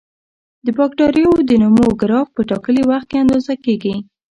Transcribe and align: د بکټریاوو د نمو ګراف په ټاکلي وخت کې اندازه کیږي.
د 0.65 0.67
بکټریاوو 0.77 1.47
د 1.49 1.51
نمو 1.61 1.87
ګراف 2.01 2.27
په 2.35 2.41
ټاکلي 2.49 2.83
وخت 2.89 3.07
کې 3.09 3.21
اندازه 3.23 3.53
کیږي. 3.65 3.95